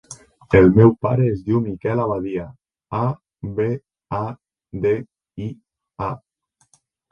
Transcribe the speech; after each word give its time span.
El 0.59 0.69
meu 0.77 0.93
pare 1.05 1.27
es 1.33 1.43
diu 1.49 1.59
Miquel 1.65 2.01
Abadia: 2.05 2.47
a, 3.01 3.03
be, 3.61 3.69
a, 4.23 4.25
de, 4.89 4.97
i, 5.51 5.53
a. 6.11 6.11